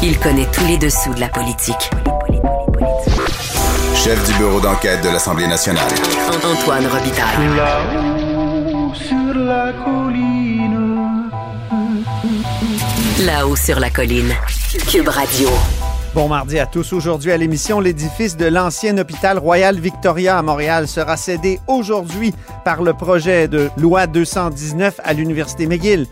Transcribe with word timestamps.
Il 0.00 0.16
connaît 0.20 0.46
tous 0.52 0.64
les 0.64 0.78
dessous 0.78 1.12
de 1.12 1.18
la 1.18 1.28
politique. 1.28 1.90
Chef 3.96 4.24
du 4.28 4.38
bureau 4.38 4.60
d'enquête 4.60 5.02
de 5.02 5.08
l'Assemblée 5.08 5.48
nationale. 5.48 5.90
Antoine 6.44 6.86
Robitaille. 6.86 7.56
Là-haut 7.56 8.94
sur 8.94 9.34
la 9.34 9.72
colline. 9.72 11.30
Là-haut 13.24 13.56
sur 13.56 13.80
la 13.80 13.90
colline. 13.90 14.32
Cube 14.88 15.08
Radio. 15.08 15.48
Bon 16.14 16.28
mardi 16.28 16.60
à 16.60 16.66
tous. 16.66 16.92
Aujourd'hui 16.92 17.32
à 17.32 17.36
l'émission, 17.36 17.80
l'édifice 17.80 18.36
de 18.36 18.46
l'ancien 18.46 18.96
hôpital 18.98 19.36
Royal 19.38 19.80
Victoria 19.80 20.38
à 20.38 20.42
Montréal 20.42 20.86
sera 20.86 21.16
cédé 21.16 21.58
aujourd'hui 21.66 22.32
par 22.64 22.82
le 22.82 22.94
projet 22.94 23.48
de 23.48 23.68
loi 23.76 24.06
219 24.06 25.00
à 25.02 25.12
l'Université 25.12 25.66
McGill. 25.66 26.06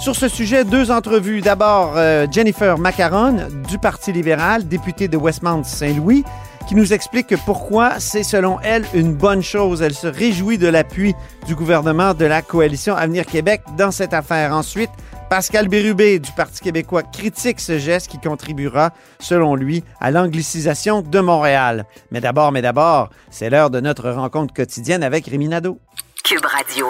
Sur 0.00 0.14
ce 0.14 0.28
sujet, 0.28 0.64
deux 0.64 0.92
entrevues. 0.92 1.40
D'abord, 1.40 1.94
euh, 1.96 2.26
Jennifer 2.30 2.78
Macaron 2.78 3.48
du 3.68 3.78
Parti 3.78 4.12
libéral, 4.12 4.66
députée 4.66 5.08
de 5.08 5.16
Westmount-Saint-Louis, 5.16 6.24
qui 6.68 6.76
nous 6.76 6.92
explique 6.92 7.34
pourquoi 7.44 7.98
c'est 7.98 8.22
selon 8.22 8.60
elle 8.60 8.86
une 8.94 9.14
bonne 9.14 9.42
chose. 9.42 9.82
Elle 9.82 9.94
se 9.94 10.06
réjouit 10.06 10.56
de 10.56 10.68
l'appui 10.68 11.14
du 11.46 11.56
gouvernement 11.56 12.14
de 12.14 12.24
la 12.24 12.42
coalition 12.42 12.94
Avenir 12.94 13.26
Québec 13.26 13.62
dans 13.76 13.90
cette 13.90 14.14
affaire. 14.14 14.52
Ensuite, 14.52 14.90
Pascal 15.28 15.66
Bérubé 15.68 16.20
du 16.20 16.30
Parti 16.30 16.60
québécois 16.60 17.02
critique 17.02 17.58
ce 17.58 17.78
geste 17.78 18.06
qui 18.08 18.18
contribuera, 18.18 18.92
selon 19.18 19.56
lui, 19.56 19.82
à 20.00 20.12
l'anglicisation 20.12 21.02
de 21.02 21.20
Montréal. 21.20 21.86
Mais 22.12 22.20
d'abord, 22.20 22.52
mais 22.52 22.62
d'abord, 22.62 23.10
c'est 23.30 23.50
l'heure 23.50 23.70
de 23.70 23.80
notre 23.80 24.10
rencontre 24.10 24.54
quotidienne 24.54 25.02
avec 25.02 25.26
Rémi 25.26 25.48
Nadeau. 25.48 25.80
Cube 26.24 26.44
Radio. 26.44 26.86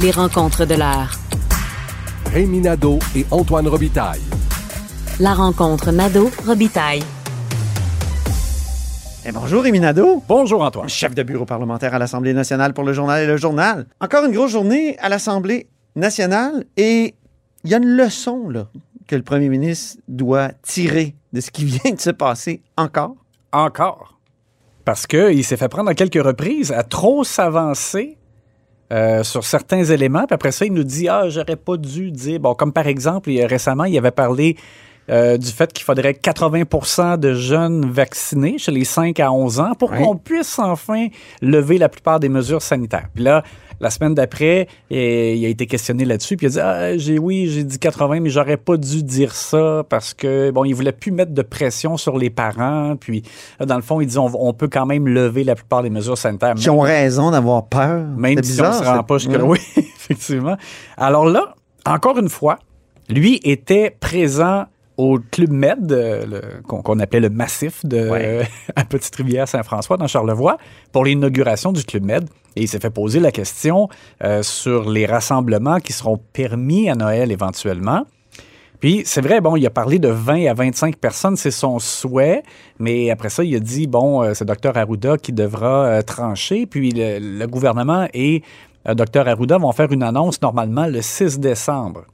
Les 0.00 0.12
rencontres 0.12 0.64
de 0.64 0.74
l'heure. 0.74 1.23
Rémi 2.32 2.60
Nadeau 2.60 2.98
et 3.14 3.24
Antoine 3.30 3.68
Robitaille. 3.68 4.20
La 5.20 5.34
rencontre 5.34 5.92
Nadeau-Robitaille. 5.92 7.02
Eh, 9.26 9.32
bonjour 9.32 9.62
Rémi 9.62 9.80
Nadeau. 9.80 10.22
Bonjour 10.28 10.62
Antoine. 10.62 10.88
Chef 10.88 11.14
de 11.14 11.22
bureau 11.22 11.44
parlementaire 11.44 11.94
à 11.94 11.98
l'Assemblée 11.98 12.34
nationale 12.34 12.74
pour 12.74 12.84
le 12.84 12.92
journal 12.92 13.22
et 13.22 13.26
le 13.26 13.36
journal. 13.36 13.86
Encore 14.00 14.24
une 14.24 14.32
grosse 14.32 14.50
journée 14.50 14.98
à 14.98 15.08
l'Assemblée 15.08 15.68
nationale 15.94 16.64
et 16.76 17.14
il 17.62 17.70
y 17.70 17.74
a 17.74 17.78
une 17.78 17.96
leçon 17.96 18.48
là, 18.48 18.66
que 19.06 19.14
le 19.14 19.22
premier 19.22 19.48
ministre 19.48 19.98
doit 20.08 20.50
tirer 20.62 21.14
de 21.32 21.40
ce 21.40 21.50
qui 21.50 21.64
vient 21.66 21.92
de 21.92 22.00
se 22.00 22.10
passer 22.10 22.62
encore. 22.76 23.14
Encore. 23.52 24.18
Parce 24.84 25.06
qu'il 25.06 25.44
s'est 25.44 25.56
fait 25.56 25.68
prendre 25.68 25.88
à 25.88 25.94
quelques 25.94 26.22
reprises 26.22 26.72
à 26.72 26.82
trop 26.82 27.24
s'avancer 27.24 28.18
euh, 28.94 29.24
sur 29.24 29.44
certains 29.44 29.84
éléments. 29.84 30.24
Puis 30.26 30.34
après 30.34 30.52
ça, 30.52 30.64
il 30.64 30.72
nous 30.72 30.84
dit 30.84 31.08
Ah, 31.08 31.28
j'aurais 31.28 31.56
pas 31.56 31.76
dû 31.76 32.10
dire. 32.10 32.38
Bon, 32.38 32.54
comme 32.54 32.72
par 32.72 32.86
exemple, 32.86 33.30
récemment, 33.30 33.84
il 33.84 33.98
avait 33.98 34.10
parlé 34.12 34.56
euh, 35.10 35.36
du 35.36 35.48
fait 35.48 35.72
qu'il 35.72 35.84
faudrait 35.84 36.12
80% 36.12 37.18
de 37.18 37.34
jeunes 37.34 37.90
vaccinés 37.90 38.58
chez 38.58 38.72
les 38.72 38.84
5 38.84 39.20
à 39.20 39.30
11 39.32 39.60
ans 39.60 39.72
pour 39.78 39.90
Oui. 39.92 39.98
qu'on 39.98 40.16
puisse 40.16 40.58
enfin 40.58 41.08
lever 41.42 41.78
la 41.78 41.88
plupart 41.88 42.20
des 42.20 42.28
mesures 42.28 42.62
sanitaires. 42.62 43.08
Puis 43.14 43.22
là, 43.24 43.42
la 43.80 43.90
semaine 43.90 44.14
d'après, 44.14 44.68
il 44.88 45.44
a 45.44 45.48
été 45.48 45.66
questionné 45.66 46.04
là-dessus, 46.04 46.36
puis 46.36 46.46
il 46.46 46.48
a 46.48 46.52
dit 46.52 46.60
ah, 46.60 46.96
j'ai 46.96 47.18
oui, 47.18 47.48
j'ai 47.50 47.64
dit 47.64 47.78
80, 47.78 48.20
mais 48.20 48.30
j'aurais 48.30 48.56
pas 48.56 48.76
dû 48.76 49.02
dire 49.02 49.34
ça 49.34 49.82
parce 49.88 50.14
que 50.14 50.50
bon, 50.52 50.64
il 50.64 50.72
voulait 50.74 50.92
plus 50.92 51.10
mettre 51.12 51.32
de 51.32 51.42
pression 51.42 51.96
sur 51.96 52.16
les 52.16 52.30
parents, 52.30 52.96
puis 52.98 53.22
là, 53.58 53.66
dans 53.66 53.76
le 53.76 53.82
fond, 53.82 54.00
il 54.00 54.06
dit 54.06 54.16
on, 54.16 54.30
on 54.34 54.54
peut 54.54 54.68
quand 54.68 54.86
même 54.86 55.08
lever 55.08 55.44
la 55.44 55.54
plupart 55.56 55.82
des 55.82 55.90
mesures 55.90 56.16
sanitaires. 56.16 56.54
Qui 56.54 56.70
ont 56.70 56.80
raison 56.80 57.30
d'avoir 57.30 57.66
peur. 57.66 58.04
Même 58.16 58.36
si 58.36 58.52
bizarre, 58.52 58.80
on 58.80 58.84
se 58.84 58.88
rend 58.88 59.02
pas 59.02 59.18
jusque. 59.18 59.38
Oui, 59.42 59.58
effectivement. 59.76 60.56
Alors 60.96 61.26
là, 61.26 61.54
encore 61.84 62.18
une 62.18 62.28
fois, 62.30 62.58
lui 63.10 63.40
était 63.44 63.94
présent 64.00 64.64
au 64.96 65.18
Club 65.18 65.50
Med, 65.50 65.90
euh, 65.90 66.40
qu'on 66.66 66.98
appelait 67.00 67.20
le 67.20 67.30
massif 67.30 67.84
de 67.84 68.08
Ouais. 68.08 68.48
à 68.76 68.84
Petite-Rivière-Saint-François 68.84 69.96
dans 69.96 70.06
Charlevoix, 70.06 70.58
pour 70.92 71.04
l'inauguration 71.04 71.72
du 71.72 71.84
Club 71.84 72.04
Med. 72.04 72.28
Et 72.56 72.62
il 72.62 72.68
s'est 72.68 72.78
fait 72.78 72.90
poser 72.90 73.20
la 73.20 73.32
question 73.32 73.88
euh, 74.22 74.42
sur 74.42 74.88
les 74.88 75.06
rassemblements 75.06 75.80
qui 75.80 75.92
seront 75.92 76.18
permis 76.32 76.88
à 76.88 76.94
Noël 76.94 77.32
éventuellement. 77.32 78.04
Puis 78.80 79.02
c'est 79.06 79.22
vrai, 79.22 79.40
bon, 79.40 79.56
il 79.56 79.66
a 79.66 79.70
parlé 79.70 79.98
de 79.98 80.08
20 80.08 80.46
à 80.46 80.54
25 80.54 80.96
personnes, 80.96 81.36
c'est 81.36 81.50
son 81.50 81.78
souhait, 81.78 82.42
mais 82.78 83.10
après 83.10 83.30
ça, 83.30 83.42
il 83.42 83.56
a 83.56 83.60
dit, 83.60 83.86
bon, 83.86 84.22
euh, 84.22 84.34
c'est 84.34 84.44
Dr 84.44 84.76
Arruda 84.76 85.16
qui 85.16 85.32
devra 85.32 85.86
euh, 85.86 86.02
trancher, 86.02 86.66
puis 86.66 86.90
le, 86.90 87.18
le 87.18 87.46
gouvernement 87.46 88.06
et 88.12 88.42
Dr 88.86 89.26
Arruda 89.26 89.56
vont 89.56 89.72
faire 89.72 89.90
une 89.92 90.02
annonce 90.02 90.42
normalement 90.42 90.86
le 90.86 91.00
6 91.00 91.40
décembre 91.40 92.04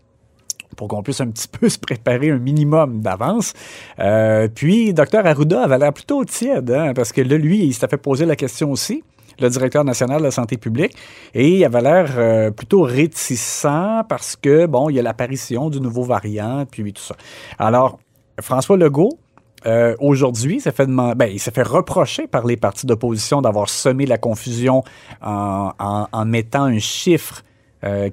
pour 0.80 0.88
qu'on 0.88 1.02
puisse 1.02 1.20
un 1.20 1.28
petit 1.28 1.46
peu 1.46 1.68
se 1.68 1.78
préparer 1.78 2.30
un 2.30 2.38
minimum 2.38 3.02
d'avance. 3.02 3.52
Euh, 3.98 4.48
puis, 4.48 4.94
Dr 4.94 5.26
Arruda 5.26 5.64
avait 5.64 5.76
l'air 5.76 5.92
plutôt 5.92 6.24
tiède, 6.24 6.70
hein, 6.70 6.94
parce 6.94 7.12
que 7.12 7.20
là, 7.20 7.36
lui, 7.36 7.66
il 7.66 7.74
s'était 7.74 7.88
fait 7.88 7.98
poser 7.98 8.24
la 8.24 8.34
question 8.34 8.70
aussi, 8.70 9.04
le 9.40 9.50
directeur 9.50 9.84
national 9.84 10.20
de 10.20 10.24
la 10.24 10.30
santé 10.30 10.56
publique, 10.56 10.96
et 11.34 11.50
il 11.50 11.64
avait 11.66 11.82
l'air 11.82 12.14
euh, 12.16 12.50
plutôt 12.50 12.80
réticent 12.80 13.66
parce 14.08 14.36
que, 14.36 14.64
bon, 14.64 14.88
il 14.88 14.96
y 14.96 14.98
a 14.98 15.02
l'apparition 15.02 15.68
du 15.68 15.82
nouveau 15.82 16.02
variant, 16.02 16.64
puis 16.64 16.94
tout 16.94 17.02
ça. 17.02 17.14
Alors, 17.58 17.98
François 18.40 18.78
Legault, 18.78 19.18
euh, 19.66 19.94
aujourd'hui, 19.98 20.60
s'est 20.62 20.72
fait 20.72 20.86
ben, 20.86 21.26
il 21.26 21.38
s'est 21.38 21.50
fait 21.50 21.62
reprocher 21.62 22.26
par 22.26 22.46
les 22.46 22.56
partis 22.56 22.86
d'opposition 22.86 23.42
d'avoir 23.42 23.68
semé 23.68 24.06
la 24.06 24.16
confusion 24.16 24.82
en, 25.20 26.24
mettant 26.24 26.64
un 26.64 26.78
chiffre 26.78 27.42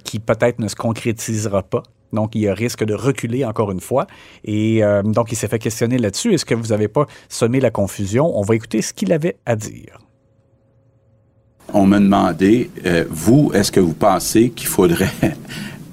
qui 0.04 0.18
peut-être 0.18 0.58
ne 0.58 0.68
se 0.68 0.76
concrétisera 0.76 1.62
pas. 1.62 1.82
Donc, 2.12 2.34
il 2.34 2.48
risque 2.50 2.84
de 2.84 2.94
reculer 2.94 3.44
encore 3.44 3.70
une 3.70 3.80
fois. 3.80 4.06
Et 4.44 4.82
euh, 4.82 5.02
donc, 5.02 5.32
il 5.32 5.36
s'est 5.36 5.48
fait 5.48 5.58
questionner 5.58 5.98
là-dessus. 5.98 6.34
Est-ce 6.34 6.44
que 6.44 6.54
vous 6.54 6.68
n'avez 6.68 6.88
pas 6.88 7.06
semé 7.28 7.60
la 7.60 7.70
confusion? 7.70 8.38
On 8.38 8.42
va 8.42 8.54
écouter 8.54 8.82
ce 8.82 8.92
qu'il 8.92 9.12
avait 9.12 9.36
à 9.46 9.56
dire. 9.56 9.98
On 11.74 11.86
m'a 11.86 11.98
demandé, 11.98 12.70
euh, 12.86 13.04
vous, 13.10 13.50
est-ce 13.52 13.70
que 13.70 13.80
vous 13.80 13.92
pensez 13.92 14.50
qu'il 14.50 14.68
faudrait 14.68 15.10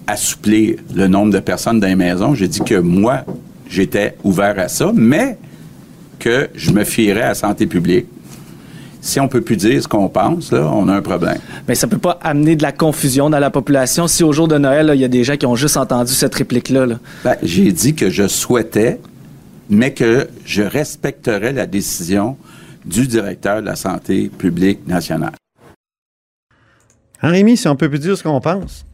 assouplir 0.07 0.77
le 0.93 1.07
nombre 1.07 1.33
de 1.33 1.39
personnes 1.39 1.79
dans 1.79 1.87
les 1.87 1.95
maisons? 1.95 2.33
J'ai 2.33 2.47
dit 2.47 2.61
que 2.61 2.75
moi, 2.75 3.25
j'étais 3.68 4.15
ouvert 4.23 4.57
à 4.57 4.69
ça, 4.69 4.91
mais 4.94 5.38
que 6.18 6.50
je 6.56 6.71
me 6.71 6.85
fierais 6.85 7.21
à 7.21 7.27
la 7.29 7.35
santé 7.35 7.68
publique. 7.68 8.07
Si 9.06 9.19
on 9.19 9.28
peut 9.28 9.42
plus 9.42 9.56
dire 9.56 9.84
ce 9.84 9.88
qu'on 9.88 10.10
pense, 10.10 10.52
là, 10.52 10.68
on 10.74 10.88
a 10.88 10.94
un 10.96 11.02
problème. 11.04 11.38
Mais 11.68 11.75
ça 11.75 11.86
peut 11.86 12.00
pas 12.00 12.18
amener 12.24 12.56
de 12.56 12.63
la 12.63 12.72
confusion 12.72 13.30
dans 13.30 13.38
la 13.38 13.52
population 13.52 14.07
si 14.07 14.24
au 14.24 14.31
jour 14.31 14.48
de 14.48 14.57
Noël, 14.57 14.90
il 14.96 15.00
y 15.00 15.04
a 15.04 15.07
des 15.07 15.24
gens 15.24 15.38
qui 15.38 15.46
ont 15.46 15.56
juste 15.56 15.78
entendu 15.78 16.12
cette 16.12 16.34
réplique-là. 16.34 16.88
là. 16.88 16.96
Ben, 17.24 17.36
j'ai 17.44 17.72
dit 17.72 17.94
que 17.94 18.10
je 18.10 18.28
souhaitais, 18.28 19.00
mais 19.69 19.94
que 19.94 20.28
je 20.44 20.63
respecterais 20.63 21.54
la 21.54 21.68
décision 21.68 22.36
du 22.84 23.06
directeur 23.06 23.62
de 23.62 23.68
la 23.68 23.75
santé 23.75 24.28
publique 24.36 24.88
nationale. 24.88 25.34
Hein, 27.22 27.30
Rémi, 27.30 27.57
si 27.57 27.68
on 27.68 27.75
peut 27.75 27.90
plus 27.90 28.00
dire 28.00 28.18
ce 28.18 28.24
qu'on 28.24 28.42
pense. 28.42 28.88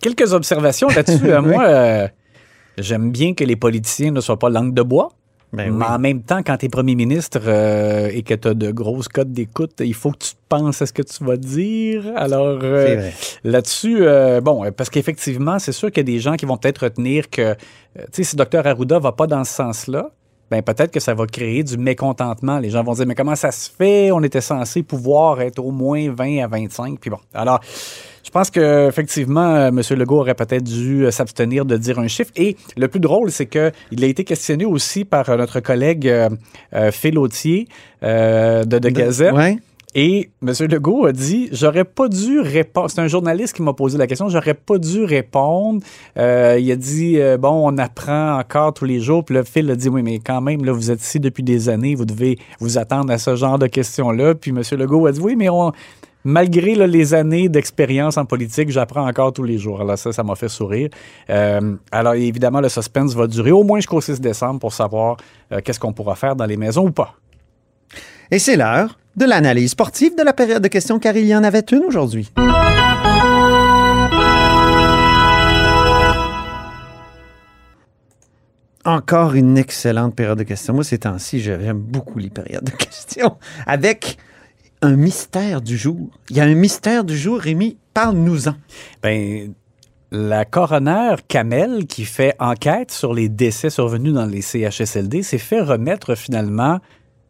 Quelques 0.00 0.32
observations 0.32 0.86
là-dessus. 0.86 1.18
Euh, 1.28 1.42
Moi, 1.42 1.64
euh, 1.64 2.06
j'aime 2.78 3.10
bien 3.10 3.34
que 3.34 3.42
les 3.42 3.56
politiciens 3.56 4.12
ne 4.12 4.20
soient 4.20 4.38
pas 4.38 4.48
langue 4.48 4.74
de 4.74 4.82
bois. 4.82 5.10
Ben 5.52 5.72
Mais 5.72 5.86
en 5.86 5.98
même 5.98 6.22
temps, 6.22 6.42
quand 6.44 6.56
tu 6.56 6.66
es 6.66 6.68
premier 6.68 6.94
ministre 6.94 7.40
euh, 7.46 8.10
et 8.12 8.22
que 8.22 8.34
tu 8.34 8.48
as 8.48 8.54
de 8.54 8.70
grosses 8.70 9.08
cotes 9.08 9.32
d'écoute, 9.32 9.74
il 9.80 9.94
faut 9.94 10.10
que 10.10 10.18
tu 10.18 10.32
penses 10.48 10.82
à 10.82 10.86
ce 10.86 10.92
que 10.92 11.02
tu 11.02 11.24
vas 11.24 11.36
dire. 11.36 12.04
Alors, 12.16 12.58
euh, 12.62 13.10
là-dessus, 13.44 13.98
euh, 14.00 14.40
bon, 14.40 14.70
parce 14.72 14.90
qu'effectivement, 14.90 15.58
c'est 15.58 15.72
sûr 15.72 15.90
qu'il 15.90 15.98
y 15.98 16.10
a 16.10 16.12
des 16.14 16.20
gens 16.20 16.34
qui 16.34 16.46
vont 16.46 16.56
peut-être 16.56 16.84
retenir 16.84 17.30
que, 17.30 17.54
tu 17.54 18.02
sais, 18.12 18.24
si 18.24 18.36
Dr. 18.36 18.66
Arruda 18.66 18.98
va 18.98 19.12
pas 19.12 19.26
dans 19.26 19.44
ce 19.44 19.54
sens-là, 19.54 20.10
ben 20.50 20.62
peut-être 20.62 20.92
que 20.92 21.00
ça 21.00 21.14
va 21.14 21.26
créer 21.26 21.62
du 21.62 21.76
mécontentement. 21.76 22.58
Les 22.58 22.70
gens 22.70 22.82
vont 22.82 22.92
dire, 22.92 23.06
mais 23.06 23.14
comment 23.14 23.34
ça 23.34 23.50
se 23.50 23.70
fait? 23.70 24.10
On 24.12 24.22
était 24.22 24.40
censé 24.40 24.82
pouvoir 24.82 25.40
être 25.40 25.58
au 25.58 25.70
moins 25.70 26.10
20 26.10 26.44
à 26.44 26.46
25. 26.46 26.98
Puis 27.00 27.10
bon, 27.10 27.18
alors, 27.34 27.60
je 28.26 28.30
pense 28.30 28.50
que 28.50 28.88
effectivement, 28.88 29.54
euh, 29.54 29.68
M. 29.68 29.80
Legault 29.90 30.18
aurait 30.18 30.34
peut-être 30.34 30.64
dû 30.64 31.04
euh, 31.04 31.10
s'abstenir 31.12 31.64
de 31.64 31.76
dire 31.76 31.98
un 31.98 32.08
chiffre. 32.08 32.32
Et 32.34 32.56
le 32.76 32.88
plus 32.88 33.00
drôle, 33.00 33.30
c'est 33.30 33.46
que 33.46 33.70
il 33.92 34.02
a 34.02 34.08
été 34.08 34.24
questionné 34.24 34.64
aussi 34.64 35.04
par 35.04 35.28
euh, 35.30 35.36
notre 35.36 35.60
collègue 35.60 36.08
euh, 36.08 36.28
euh, 36.74 36.90
Phil 36.90 37.18
Autier 37.18 37.68
euh, 38.02 38.64
de, 38.64 38.78
de 38.78 38.88
Gazette. 38.88 39.32
Ouais. 39.32 39.58
Et 39.98 40.28
M. 40.42 40.52
Legault 40.68 41.06
a 41.06 41.12
dit 41.12 41.48
J'aurais 41.52 41.86
pas 41.86 42.08
dû 42.08 42.38
répondre. 42.40 42.90
C'est 42.90 43.00
un 43.00 43.08
journaliste 43.08 43.56
qui 43.56 43.62
m'a 43.62 43.72
posé 43.72 43.96
la 43.96 44.06
question. 44.06 44.28
J'aurais 44.28 44.52
pas 44.52 44.76
dû 44.76 45.04
répondre. 45.04 45.82
Euh, 46.18 46.58
il 46.60 46.70
a 46.70 46.76
dit 46.76 47.18
euh, 47.18 47.38
Bon, 47.38 47.66
on 47.66 47.78
apprend 47.78 48.38
encore 48.38 48.74
tous 48.74 48.84
les 48.84 49.00
jours. 49.00 49.24
Puis 49.24 49.34
le 49.34 49.42
Phil 49.42 49.70
a 49.70 49.74
dit 49.74 49.88
Oui, 49.88 50.02
mais 50.02 50.18
quand 50.18 50.42
même, 50.42 50.66
là, 50.66 50.72
vous 50.72 50.90
êtes 50.90 51.02
ici 51.02 51.18
depuis 51.18 51.42
des 51.42 51.70
années. 51.70 51.94
Vous 51.94 52.04
devez 52.04 52.38
vous 52.60 52.76
attendre 52.76 53.10
à 53.10 53.16
ce 53.16 53.36
genre 53.36 53.58
de 53.58 53.68
questions-là. 53.68 54.34
Puis 54.34 54.50
M. 54.50 54.60
Legault 54.78 55.06
a 55.06 55.12
dit 55.12 55.20
Oui, 55.20 55.34
mais 55.34 55.48
on. 55.48 55.72
Malgré 56.24 56.74
les 56.74 57.14
années 57.14 57.48
d'expérience 57.48 58.18
en 58.18 58.24
politique, 58.26 58.68
j'apprends 58.68 59.06
encore 59.08 59.32
tous 59.32 59.44
les 59.44 59.58
jours. 59.58 59.80
Alors 59.80 59.96
ça, 59.96 60.12
ça 60.12 60.24
m'a 60.24 60.34
fait 60.34 60.48
sourire. 60.48 60.90
Euh, 61.30 61.76
alors 61.92 62.14
évidemment, 62.14 62.60
le 62.60 62.68
suspense 62.68 63.14
va 63.14 63.28
durer 63.28 63.52
au 63.52 63.62
moins 63.62 63.78
jusqu'au 63.78 64.00
6 64.00 64.20
décembre 64.20 64.58
pour 64.58 64.72
savoir 64.72 65.18
qu'est-ce 65.64 65.78
qu'on 65.78 65.92
pourra 65.92 66.16
faire 66.16 66.34
dans 66.34 66.46
les 66.46 66.56
maisons 66.56 66.84
ou 66.84 66.90
pas. 66.90 67.14
Et 68.32 68.40
c'est 68.40 68.56
l'heure 68.56 68.98
de 69.16 69.24
l'analyse 69.24 69.70
sportive 69.70 70.14
de 70.16 70.22
la 70.22 70.32
période 70.32 70.62
de 70.62 70.68
questions, 70.68 70.98
car 70.98 71.16
il 71.16 71.26
y 71.26 71.34
en 71.34 71.42
avait 71.42 71.64
une 71.72 71.84
aujourd'hui. 71.84 72.30
Encore 78.84 79.34
une 79.34 79.58
excellente 79.58 80.14
période 80.14 80.38
de 80.38 80.44
questions. 80.44 80.74
Moi, 80.74 80.84
ces 80.84 80.98
temps-ci, 80.98 81.40
j'aime 81.40 81.80
beaucoup 81.80 82.18
les 82.18 82.30
périodes 82.30 82.64
de 82.64 82.70
questions. 82.70 83.36
Avec 83.66 84.16
un 84.82 84.94
mystère 84.94 85.60
du 85.60 85.76
jour. 85.76 86.10
Il 86.30 86.36
y 86.36 86.40
a 86.40 86.44
un 86.44 86.54
mystère 86.54 87.02
du 87.02 87.16
jour, 87.16 87.40
Rémi. 87.40 87.78
Parle-nous-en. 87.94 88.54
Ben, 89.02 89.54
la 90.12 90.44
coroner 90.44 91.16
Kamel, 91.26 91.86
qui 91.86 92.04
fait 92.04 92.36
enquête 92.38 92.92
sur 92.92 93.12
les 93.12 93.28
décès 93.28 93.70
survenus 93.70 94.12
dans 94.12 94.26
les 94.26 94.42
CHSLD, 94.42 95.24
s'est 95.24 95.38
fait 95.38 95.60
remettre 95.60 96.14
finalement 96.14 96.78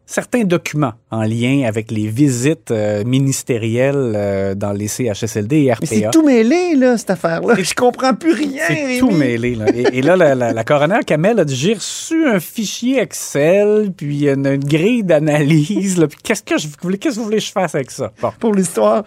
certains 0.07 0.43
documents 0.45 0.93
en 1.11 1.21
lien 1.21 1.63
avec 1.67 1.91
les 1.91 2.07
visites 2.07 2.71
euh, 2.71 3.03
ministérielles 3.03 4.13
euh, 4.15 4.55
dans 4.55 4.71
les 4.71 4.87
CHSLD 4.87 5.57
et 5.65 5.73
RPA. 5.73 5.79
Mais 5.81 5.87
c'est 5.97 6.09
tout 6.11 6.25
mêlé, 6.25 6.75
là, 6.75 6.97
cette 6.97 7.11
affaire-là. 7.11 7.55
Je 7.59 7.73
comprends 7.75 8.13
plus 8.15 8.33
rien, 8.33 8.63
C'est 8.67 8.97
tout 8.99 9.11
mêlé. 9.11 9.53
Là. 9.55 9.65
Et, 9.75 9.99
et 9.99 10.01
là, 10.01 10.15
la, 10.15 10.33
la, 10.33 10.53
la 10.53 10.63
coroner 10.63 10.99
Kamel 11.05 11.39
a 11.39 11.45
dit 11.45 11.55
J'ai 11.55 11.73
reçu 11.75 12.25
un 12.25 12.39
fichier 12.39 12.99
Excel, 12.99 13.91
puis 13.95 14.27
une, 14.27 14.47
une 14.47 14.63
grille 14.63 15.03
d'analyse. 15.03 15.97
là, 15.97 16.07
puis 16.07 16.17
Qu'est-ce 16.23 16.41
que, 16.43 16.57
je, 16.57 16.67
qu'est-ce 16.97 17.15
que 17.15 17.19
vous 17.19 17.25
voulez 17.25 17.37
que 17.37 17.43
je 17.43 17.51
fasse 17.51 17.75
avec 17.75 17.91
ça? 17.91 18.11
Bon. 18.21 18.31
Pour 18.39 18.53
l'histoire, 18.55 19.03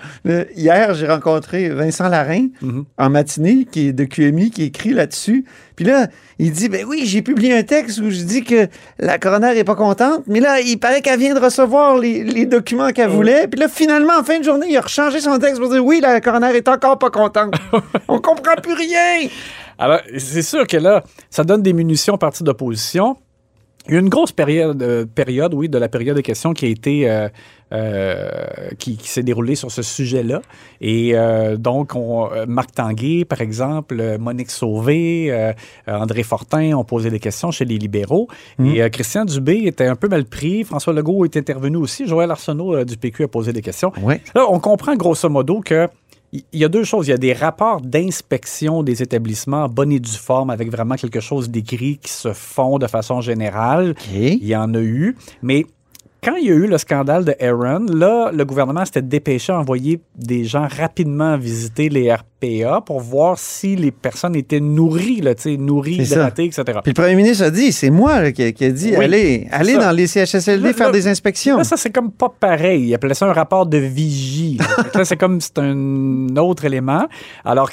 hier, 0.55 0.95
j'ai 0.95 1.07
rencontré 1.07 1.71
Vincent 1.71 2.09
Larin 2.09 2.49
Mhm. 2.63 2.85
en 2.99 3.11
matinée, 3.11 3.67
qui 3.71 3.89
est 3.89 3.93
de 3.93 4.05
QMI, 4.05 4.51
qui 4.51 4.65
écrit 4.65 4.91
là-dessus. 4.91 5.45
Puis 5.81 5.89
là, 5.89 6.09
il 6.39 6.53
dit, 6.53 6.69
ben 6.69 6.85
oui, 6.87 7.05
j'ai 7.07 7.23
publié 7.23 7.57
un 7.57 7.63
texte 7.63 8.01
où 8.01 8.11
je 8.11 8.21
dis 8.21 8.45
que 8.45 8.69
la 8.99 9.17
coroner 9.17 9.57
est 9.57 9.65
pas 9.65 9.77
contente, 9.77 10.25
mais 10.27 10.39
là, 10.39 10.61
il 10.61 10.77
paraît 10.77 11.01
qu'elle 11.01 11.19
vient 11.19 11.33
de 11.33 11.41
recevoir 11.41 11.97
les, 11.97 12.23
les 12.23 12.45
documents 12.45 12.91
qu'elle 12.91 13.09
voulait. 13.09 13.49
Puis 13.49 13.59
là, 13.59 13.67
finalement, 13.67 14.13
en 14.21 14.23
fin 14.23 14.39
de 14.39 14.45
journée, 14.45 14.67
il 14.69 14.77
a 14.77 14.83
rechangé 14.83 15.21
son 15.21 15.39
texte 15.39 15.59
pour 15.59 15.71
dire, 15.71 15.83
oui, 15.83 16.01
la 16.03 16.21
coroner 16.21 16.55
est 16.55 16.69
encore 16.69 16.99
pas 16.99 17.09
contente. 17.09 17.55
On 18.09 18.21
comprend 18.21 18.57
plus 18.63 18.75
rien. 18.75 19.31
Alors, 19.79 20.01
c'est 20.19 20.43
sûr 20.43 20.67
que 20.67 20.77
là, 20.77 21.03
ça 21.31 21.45
donne 21.45 21.63
des 21.63 21.73
munitions 21.73 22.13
au 22.13 22.19
parti 22.19 22.45
d'opposition. 22.45 23.17
Il 23.91 23.95
y 23.95 23.97
a 23.97 23.99
eu 23.99 24.03
une 24.03 24.09
grosse 24.09 24.31
période, 24.31 24.81
euh, 24.85 25.05
période, 25.05 25.53
oui, 25.53 25.69
de 25.69 25.77
la 25.77 25.89
période 25.89 26.17
de 26.17 26.21
questions 26.21 26.53
qui 26.53 26.65
a 26.65 26.69
été, 26.69 27.11
euh, 27.11 27.29
euh, 27.73 28.31
qui, 28.79 28.97
qui 28.97 29.09
s'est 29.09 29.25
déroulée 29.25 29.57
sur 29.57 29.73
ce 29.73 29.83
sujet-là. 29.83 30.43
Et 30.81 31.15
donc, 31.59 31.97
on, 31.97 32.29
Marc 32.47 32.71
Tanguay, 32.73 33.25
par 33.25 33.41
exemple, 33.41 34.17
Monique 34.19 34.53
Sauvé, 34.53 35.53
André 35.89 36.23
Fortin 36.23 36.75
ont 36.75 36.85
posé 36.85 37.11
des 37.11 37.19
questions 37.19 37.51
chez 37.51 37.65
les 37.65 37.79
libéraux. 37.79 38.29
Et 38.65 38.81
euh, 38.81 38.89
Christian 38.91 39.25
Dubé 39.25 39.67
était 39.67 39.87
un 39.87 39.97
peu 39.97 40.07
mal 40.07 40.25
pris. 40.25 40.63
François 40.63 40.93
Legault 40.93 41.25
est 41.25 41.37
intervenu 41.37 41.77
aussi. 41.77 42.07
Joël 42.07 42.31
Arsenault 42.31 42.85
du 42.85 42.97
PQ 42.97 43.25
a 43.25 43.29
posé 43.29 43.53
des 43.53 43.63
questions. 43.63 43.93
Ouais. 44.03 44.21
Là, 44.37 44.47
on 44.49 44.61
comprend 44.61 44.95
grosso 44.95 45.29
modo 45.29 45.61
que 45.61 45.89
il 46.33 46.45
y 46.53 46.65
a 46.65 46.69
deux 46.69 46.85
choses. 46.85 47.09
Il 47.09 47.11
y 47.11 47.15
a 47.15 47.19
des 47.19 47.33
rapports 47.33 47.81
d'inspection 47.81 48.83
des 48.83 49.03
établissements 49.03 49.65
en 49.65 49.69
bonne 49.69 49.93
et 49.93 50.01
due 50.01 50.11
forme 50.11 50.51
avec 50.51 50.71
vraiment 50.71 50.95
quelque 50.95 51.21
chose 51.21 51.51
d'écrit 51.51 51.99
qui 51.99 52.13
se 52.13 52.33
font 52.33 52.79
de 52.79 52.87
façon 52.87 53.21
générale. 53.21 53.95
Il 54.13 54.47
y 54.47 54.57
en 54.57 54.75
a 54.75 54.81
eu. 54.81 55.17
Mais 55.43 55.67
quand 56.23 56.37
il 56.37 56.47
y 56.47 56.51
a 56.51 56.55
eu 56.55 56.67
le 56.67 56.77
scandale 56.77 57.25
de 57.25 57.35
Aaron, 57.41 57.87
là, 57.87 58.31
le 58.33 58.45
gouvernement 58.45 58.85
s'était 58.85 59.03
dépêché 59.03 59.53
à 59.53 59.59
envoyer 59.59 60.01
des 60.17 60.45
gens 60.45 60.69
rapidement 60.69 61.39
visiter 61.39 61.89
les 61.89 62.13
RPA 62.13 62.83
pour 62.85 63.01
voir 63.01 63.39
si 63.39 63.75
les 63.75 63.91
personnes 63.91 64.37
étaient 64.37 64.61
nourries, 64.61 65.23
là, 65.23 65.35
tu 65.35 65.43
sais, 65.43 65.57
nourries, 65.57 65.97
hydratées, 65.97 66.45
etc. 66.45 66.65
Puis 66.83 66.93
le 66.93 66.95
premier 66.95 67.15
ministre 67.15 67.45
a 67.45 67.51
dit, 67.51 67.73
c'est 67.73 67.91
moi 67.91 68.21
là, 68.21 68.33
qui, 68.33 68.43
a 68.43 68.71
dit, 68.71 68.93
Oui, 68.97 69.05
allez, 69.05 69.49
allez 69.51 69.75
ça. 69.75 69.87
dans 69.87 69.93
les 69.93 70.07
CHSLD 70.07 70.69
Là, 70.69 70.73
faire 70.75 70.87
là, 70.89 70.93
des 70.93 71.09
inspections. 71.09 71.57
Là, 71.57 71.65
ça, 71.65 71.77
c'est 71.77 71.91
comme 71.91 72.11
pas 72.11 72.29
pareil. 72.29 72.89
Il 72.89 72.95
appelait 72.95 73.15
ça 73.15 73.27
un 73.27 73.33
rapport 73.33 73.67
de 73.67 73.79
vigie. 73.79 74.59
là, 74.95 75.05
c'est 75.05 75.17
comme 75.17 75.41
c'est 75.41 75.59
un 75.59 76.37
autre 76.37 76.65
élément. 76.67 77.07
Alors, 77.45 77.71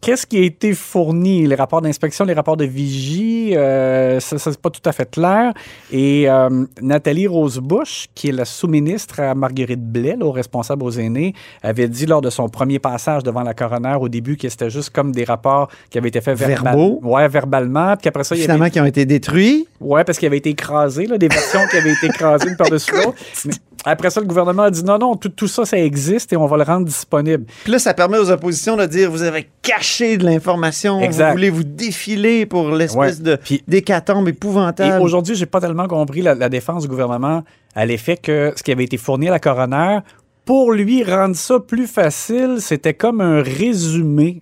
qu'est-ce 0.00 0.26
qui 0.26 0.38
a 0.38 0.42
été 0.42 0.72
fourni? 0.74 1.46
Les 1.46 1.54
rapports 1.54 1.82
d'inspection, 1.82 2.24
les 2.24 2.32
rapports 2.34 2.56
de 2.56 2.64
vigie, 2.64 3.56
euh, 3.56 4.20
ça, 4.20 4.38
ça, 4.38 4.50
c'est 4.52 4.60
pas 4.60 4.70
tout 4.70 4.80
à 4.84 4.92
fait 4.92 5.10
clair. 5.10 5.52
Et 5.92 6.28
euh, 6.28 6.64
Nathalie 6.80 7.26
Rosebush, 7.26 8.06
qui 8.14 8.28
est 8.28 8.32
la 8.32 8.44
sous-ministre 8.44 9.20
à 9.20 9.34
Marguerite 9.34 9.84
Blais, 9.84 10.16
là, 10.18 10.26
au 10.26 10.32
responsable 10.32 10.82
aux 10.84 10.90
aînés, 10.92 11.34
avait 11.62 11.88
dit 11.88 12.06
lors 12.06 12.20
de 12.22 12.30
son 12.30 12.48
premier 12.48 12.78
passage 12.78 13.22
devant 13.22 13.42
la 13.42 13.54
coroner 13.54 13.96
au 14.00 14.08
début 14.08 14.36
que 14.36 14.48
c'était 14.48 14.70
juste 14.70 14.90
comme 14.90 15.12
des 15.12 15.24
rapports 15.24 15.68
qui 15.90 15.98
avaient 15.98 16.08
été 16.08 16.20
faits 16.20 16.38
verbal- 16.38 16.76
Verbaux? 16.76 17.00
Ouais, 17.02 17.28
verbalement. 17.28 17.96
Puis 17.96 18.08
après 18.08 18.24
ça, 18.24 18.34
il 18.36 18.42
y 18.44 18.50
avait 18.50 18.70
qui 18.70 18.80
ont 18.80 18.84
été 18.86 19.04
détruits? 19.06 19.66
Ouais, 19.80 20.04
parce 20.04 20.18
qu'il 20.18 20.26
avait 20.26 20.38
été 20.38 20.50
écrasé, 20.50 21.06
là, 21.06 21.18
des 21.18 21.28
versions 21.28 21.60
qui 21.70 21.76
avaient 21.76 21.92
été 21.92 22.06
écrasées 22.06 22.48
une 22.48 22.56
par-dessus 22.56 22.92
l'autre. 22.92 23.14
Mais 23.46 23.52
après 23.84 24.10
ça, 24.10 24.20
le 24.20 24.26
gouvernement 24.26 24.64
a 24.64 24.70
dit 24.70 24.84
non, 24.84 24.98
non, 24.98 25.16
tout, 25.16 25.30
tout 25.30 25.48
ça, 25.48 25.64
ça 25.64 25.78
existe 25.78 26.32
et 26.32 26.36
on 26.36 26.46
va 26.46 26.56
le 26.58 26.64
rendre 26.64 26.84
disponible. 26.86 27.44
Puis 27.64 27.72
là, 27.72 27.78
ça 27.78 27.94
permet 27.94 28.18
aux 28.18 28.30
oppositions 28.30 28.76
de 28.76 28.84
dire 28.86 29.10
vous 29.10 29.22
avez 29.22 29.48
caché 29.70 30.16
de 30.16 30.24
l'information, 30.24 31.00
vous 31.00 31.30
voulez 31.32 31.50
vous 31.50 31.64
défiler 31.64 32.46
pour 32.46 32.70
l'espèce 32.70 33.18
Ouais. 33.18 33.36
de 33.36 33.38
d'hécatombe 33.68 34.28
épouvantable. 34.28 35.00
aujourd'hui, 35.02 35.34
j'ai 35.34 35.46
pas 35.46 35.60
tellement 35.60 35.86
compris 35.86 36.22
la, 36.22 36.34
la 36.34 36.48
défense 36.48 36.82
du 36.82 36.88
gouvernement 36.88 37.42
à 37.74 37.86
l'effet 37.86 38.16
que 38.16 38.52
ce 38.56 38.62
qui 38.62 38.72
avait 38.72 38.84
été 38.84 38.96
fourni 38.96 39.28
à 39.28 39.30
la 39.30 39.38
coroner, 39.38 39.98
pour 40.44 40.72
lui 40.72 41.04
rendre 41.04 41.36
ça 41.36 41.60
plus 41.60 41.86
facile, 41.86 42.56
c'était 42.58 42.94
comme 42.94 43.20
un 43.20 43.42
résumé. 43.42 44.40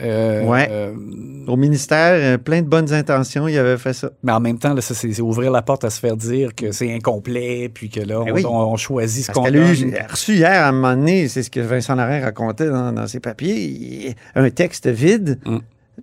Euh, 0.00 0.44
Ouais. 0.44 0.68
euh, 0.70 0.92
Au 1.46 1.56
ministère, 1.56 2.12
euh, 2.14 2.38
plein 2.38 2.62
de 2.62 2.66
bonnes 2.68 2.92
intentions, 2.92 3.48
il 3.48 3.58
avait 3.58 3.76
fait 3.76 3.92
ça. 3.92 4.10
mais 4.22 4.30
en 4.32 4.38
même 4.40 4.58
temps, 4.58 4.72
là, 4.72 4.80
ça, 4.80 4.94
c'est 4.94 5.12
c'est 5.12 5.20
ouvrir 5.22 5.50
la 5.50 5.62
porte 5.62 5.84
à 5.84 5.90
se 5.90 5.98
faire 5.98 6.16
dire 6.16 6.54
que 6.54 6.70
c'est 6.70 6.94
incomplet, 6.94 7.68
puis 7.72 7.88
que 7.90 8.00
là, 8.00 8.22
Ben 8.24 8.32
on, 8.32 8.34
oui. 8.34 8.44
on- 8.46 8.72
on 8.72 8.76
choisit 8.76 9.22
ce 9.26 9.32
Parce 9.32 9.38
qu'on 9.38 9.52
a 9.52 9.56
eu- 9.58 9.94
reçu 10.08 10.34
hier, 10.34 10.64
à 10.64 10.68
un 10.68 10.72
moment 10.72 10.94
donné, 10.94 11.26
c'est 11.28 11.42
ce 11.42 11.50
que 11.50 11.60
Vincent 11.60 11.96
Larin 11.96 12.20
racontait 12.20 12.68
dans, 12.68 12.92
dans 12.92 13.06
ses 13.08 13.18
papiers, 13.20 14.14
un 14.36 14.48
texte 14.50 14.86
vide, 14.86 15.38
Mm. 15.44 15.58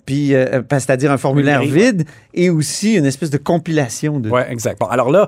puis 0.06 0.36
euh, 0.36 0.62
c'est-à-dire 0.70 1.12
un 1.12 1.18
formulaire 1.18 1.62
vide, 1.62 2.04
et 2.34 2.50
aussi 2.50 2.96
une 2.96 3.06
espèce 3.06 3.30
de 3.30 3.38
compilation 3.38 4.20
de... 4.20 4.30
Oui, 4.30 4.42
exact. 4.50 4.80
Bon, 4.82 4.88
alors 4.88 5.12
là, 5.12 5.28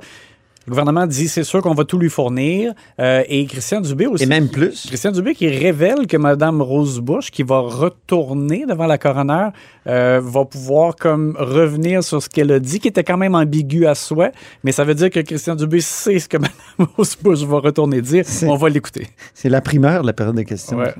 le 0.69 0.75
gouvernement 0.75 1.07
dit 1.07 1.27
c'est 1.27 1.43
sûr 1.43 1.63
qu'on 1.63 1.73
va 1.73 1.83
tout 1.83 1.97
lui 1.97 2.11
fournir. 2.11 2.73
Euh, 2.99 3.23
et 3.27 3.47
Christian 3.47 3.81
Dubé 3.81 4.05
aussi. 4.05 4.23
Et 4.23 4.27
même 4.27 4.49
plus. 4.49 4.85
Christian 4.85 5.11
Dubé 5.11 5.33
qui 5.33 5.47
révèle 5.47 6.05
que 6.05 6.15
Mme 6.15 6.61
Rosebush, 6.61 7.31
qui 7.31 7.41
va 7.41 7.61
retourner 7.61 8.67
devant 8.67 8.85
la 8.85 8.99
coroner, 8.99 9.49
euh, 9.87 10.21
va 10.23 10.45
pouvoir 10.45 10.95
comme 10.95 11.35
revenir 11.39 12.03
sur 12.03 12.21
ce 12.21 12.29
qu'elle 12.29 12.51
a 12.51 12.59
dit, 12.59 12.79
qui 12.79 12.87
était 12.87 13.03
quand 13.03 13.17
même 13.17 13.33
ambigu 13.33 13.87
à 13.87 13.95
souhait. 13.95 14.31
Mais 14.63 14.71
ça 14.71 14.83
veut 14.83 14.93
dire 14.93 15.09
que 15.09 15.21
Christian 15.21 15.55
Dubé 15.55 15.81
sait 15.81 16.19
ce 16.19 16.29
que 16.29 16.37
Mme 16.77 16.87
Rosebush 16.97 17.39
va 17.45 17.57
retourner 17.57 18.03
dire. 18.03 18.23
On 18.43 18.55
va 18.55 18.69
l'écouter. 18.69 19.07
C'est 19.33 19.49
la 19.49 19.61
primeur 19.61 20.03
de 20.03 20.07
la 20.07 20.13
période 20.13 20.35
de 20.35 20.43
questions. 20.43 20.77
Ouais. 20.77 20.93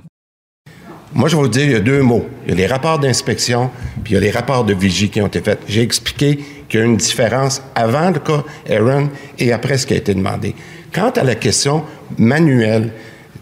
Moi, 1.14 1.30
je 1.30 1.36
vais 1.36 1.42
vous 1.44 1.48
dire, 1.48 1.66
il 1.66 1.72
y 1.72 1.76
a 1.76 1.80
deux 1.80 2.02
mots. 2.02 2.26
Il 2.46 2.50
y 2.50 2.54
a 2.54 2.56
les 2.56 2.68
rapports 2.68 2.98
d'inspection, 2.98 3.70
puis 4.04 4.14
il 4.14 4.16
y 4.16 4.18
a 4.18 4.22
les 4.22 4.32
rapports 4.32 4.64
de 4.64 4.74
vigie 4.74 5.12
qui 5.12 5.22
ont 5.22 5.28
été 5.28 5.42
faits. 5.42 5.60
J'ai 5.68 5.82
expliqué 5.82 6.40
qu'il 6.70 6.80
y 6.80 6.84
a 6.84 6.86
une 6.86 6.98
différence 6.98 7.62
avant 7.76 8.12
le 8.12 8.20
cas 8.20 8.44
Aaron 8.70 9.10
et 9.38 9.52
après 9.52 9.78
ce 9.78 9.88
qui 9.88 9.94
a 9.94 9.98
été 9.98 10.14
demandé. 10.14 10.56
Quant 10.94 11.10
à 11.10 11.24
la 11.24 11.36
question 11.36 11.84
manuelle, 12.18 12.92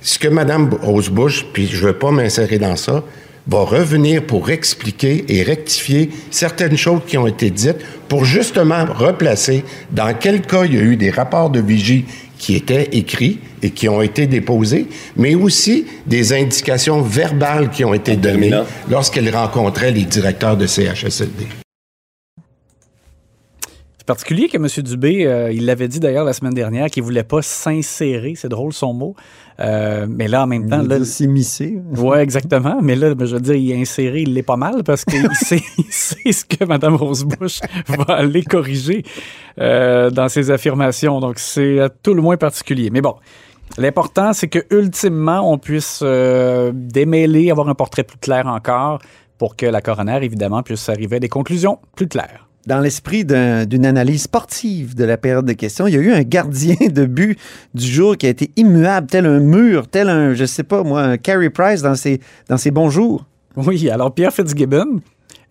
ce 0.02 0.18
que 0.18 0.28
Mme 0.28 0.74
Rosebush, 0.82 1.46
puis 1.54 1.68
je 1.68 1.82
ne 1.82 1.88
veux 1.88 1.98
pas 1.98 2.12
m'insérer 2.12 2.58
dans 2.58 2.76
ça, 2.76 3.04
va 3.48 3.60
revenir 3.60 4.24
pour 4.24 4.50
expliquer 4.50 5.26
et 5.30 5.44
rectifier 5.44 6.10
certaines 6.32 6.78
choses 6.78 7.02
qui 7.08 7.18
ont 7.18 7.28
été 7.28 7.50
dites 7.50 7.78
pour 8.10 8.26
justement 8.26 8.86
replacer 8.86 9.64
dans 9.92 10.14
quel 10.14 10.42
cas 10.42 10.66
il 10.66 10.76
y 10.76 10.78
a 10.78 10.82
eu 10.82 10.98
des 10.98 11.10
rapports 11.10 11.50
de 11.50 11.62
vigie 11.62 12.06
qui 12.38 12.56
étaient 12.56 12.90
écrits 12.92 13.40
et 13.64 13.72
qui 13.72 13.90
ont 13.90 14.02
été 14.02 14.28
déposés, 14.28 14.88
mais 15.16 15.34
aussi 15.34 15.86
des 16.06 16.34
indications 16.34 17.02
verbales 17.02 17.70
qui 17.70 17.84
ont 17.84 17.94
été 17.94 18.16
données 18.16 18.52
lorsqu'elle 18.90 19.34
rencontrait 19.36 19.92
les 19.92 20.04
directeurs 20.04 20.58
de 20.58 20.68
CHSLD. 20.68 21.67
C'est 24.08 24.14
particulier 24.14 24.48
que 24.48 24.56
M. 24.56 24.68
Dubé, 24.86 25.26
euh, 25.26 25.52
il 25.52 25.66
l'avait 25.66 25.90
dit 25.90 26.00
d'ailleurs 26.00 26.24
la 26.24 26.32
semaine 26.32 26.54
dernière 26.54 26.90
qu'il 26.90 27.04
voulait 27.04 27.26
pas 27.26 27.42
s'insérer, 27.42 28.36
c'est 28.38 28.48
drôle 28.48 28.72
son 28.72 28.94
mot, 28.94 29.18
euh, 29.60 30.08
mais 30.10 30.30
là 30.30 30.44
en 30.44 30.48
même 30.48 30.70
temps... 30.70 30.82
Là, 30.82 31.04
S'immiscer. 31.04 31.78
Oui, 31.98 32.18
exactement. 32.20 32.80
Mais 32.82 32.96
là, 32.96 33.14
je 33.20 33.36
veux 33.36 33.42
dire, 33.42 33.56
il 33.56 33.70
est 33.70 33.82
inséré, 33.82 34.22
il 34.22 34.34
l'est 34.34 34.44
pas 34.44 34.56
mal 34.56 34.86
parce 34.86 35.04
qu'il 35.04 35.28
sait, 35.34 35.60
il 35.78 35.92
sait 35.92 36.32
ce 36.32 36.46
que 36.46 36.64
Mme 36.64 36.96
Rosebush 36.96 37.60
va 37.90 38.14
aller 38.14 38.44
corriger 38.44 39.04
euh, 39.60 40.10
dans 40.10 40.30
ses 40.30 40.52
affirmations. 40.52 41.20
Donc, 41.20 41.38
c'est 41.38 41.82
à 41.82 41.90
tout 41.90 42.14
le 42.14 42.22
moins 42.22 42.38
particulier. 42.38 42.90
Mais 42.90 43.02
bon, 43.02 43.16
l'important, 43.78 44.32
c'est 44.32 44.48
que 44.48 44.60
ultimement, 44.74 45.52
on 45.52 45.58
puisse 45.58 46.00
euh, 46.02 46.72
démêler, 46.74 47.52
avoir 47.52 47.68
un 47.68 47.76
portrait 47.76 48.06
plus 48.06 48.20
clair 48.20 48.48
encore 48.48 49.00
pour 49.38 49.58
que 49.58 49.66
la 49.66 49.82
coroner, 49.82 50.24
évidemment, 50.24 50.64
puisse 50.64 50.88
arriver 50.88 51.18
à 51.18 51.20
des 51.20 51.28
conclusions 51.28 51.80
plus 51.98 52.08
claires. 52.08 52.47
Dans 52.68 52.82
l'esprit 52.82 53.24
d'un- 53.24 53.66
d'une 53.66 53.86
analyse 53.86 54.24
sportive 54.24 54.94
de 54.94 55.06
la 55.06 55.16
période 55.18 55.46
de 55.46 55.54
questions, 55.54 55.88
il 55.88 55.94
y 55.94 55.98
a 55.98 56.02
eu 56.02 56.12
un 56.12 56.24
gardien 56.24 56.76
de 56.92 57.06
but 57.06 57.40
du 57.74 57.86
jour 57.86 58.18
qui 58.18 58.26
a 58.26 58.30
été 58.30 58.52
immuable, 58.58 59.08
tel 59.08 59.26
un 59.26 59.40
mur, 59.40 59.88
tel 59.88 60.10
un, 60.10 60.34
je 60.34 60.44
sais 60.44 60.64
pas 60.64 60.84
moi, 60.84 61.02
un 61.02 61.18
Carey 61.18 61.50
Price 61.50 61.82
dans 61.82 61.96
ses, 61.96 62.20
dans 62.50 62.58
ses 62.58 62.72
bons 62.72 62.90
jours. 62.90 63.26
Oui, 63.56 63.90
alors 63.90 64.14
Pierre 64.14 64.34
Fitzgibbon, 64.34 65.00